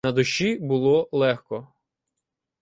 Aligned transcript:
На 0.03 0.11
душі 0.11 0.55
було 0.55 1.09
легко. 1.11 1.67